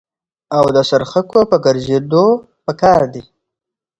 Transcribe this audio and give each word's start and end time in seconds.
او 0.57 0.65
د 0.75 0.77
څرخکو 0.89 1.39
په 1.51 1.57
ګرځېدو 1.65 2.25
په 2.65 2.71
قار 2.81 3.01
دي. 3.13 3.23